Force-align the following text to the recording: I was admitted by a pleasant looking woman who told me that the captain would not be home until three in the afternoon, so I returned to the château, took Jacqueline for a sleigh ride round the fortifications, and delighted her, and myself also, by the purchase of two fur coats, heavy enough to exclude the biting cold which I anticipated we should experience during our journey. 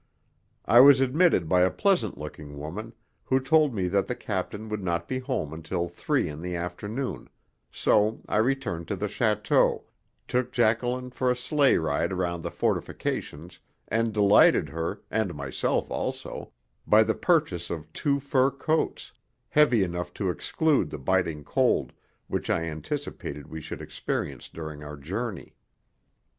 I 0.65 0.79
was 0.79 0.99
admitted 0.99 1.47
by 1.47 1.61
a 1.61 1.69
pleasant 1.69 2.17
looking 2.17 2.57
woman 2.57 2.93
who 3.25 3.39
told 3.39 3.75
me 3.75 3.87
that 3.89 4.07
the 4.07 4.15
captain 4.15 4.67
would 4.67 4.81
not 4.83 5.07
be 5.07 5.19
home 5.19 5.53
until 5.53 5.87
three 5.87 6.27
in 6.27 6.41
the 6.41 6.55
afternoon, 6.55 7.29
so 7.71 8.21
I 8.27 8.37
returned 8.37 8.87
to 8.87 8.95
the 8.95 9.05
château, 9.05 9.83
took 10.27 10.51
Jacqueline 10.51 11.11
for 11.11 11.29
a 11.29 11.35
sleigh 11.35 11.77
ride 11.77 12.13
round 12.13 12.41
the 12.41 12.49
fortifications, 12.49 13.59
and 13.89 14.11
delighted 14.11 14.69
her, 14.69 15.01
and 15.11 15.35
myself 15.35 15.91
also, 15.91 16.51
by 16.87 17.03
the 17.03 17.13
purchase 17.13 17.69
of 17.69 17.93
two 17.93 18.19
fur 18.19 18.49
coats, 18.49 19.11
heavy 19.49 19.83
enough 19.83 20.15
to 20.15 20.31
exclude 20.31 20.89
the 20.89 20.97
biting 20.97 21.43
cold 21.43 21.93
which 22.25 22.49
I 22.49 22.63
anticipated 22.63 23.45
we 23.45 23.61
should 23.61 23.83
experience 23.83 24.49
during 24.49 24.81
our 24.83 24.97
journey. 24.97 25.53